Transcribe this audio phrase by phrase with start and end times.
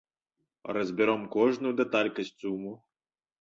[0.77, 2.73] Разбяром кожную дэталь касцюму.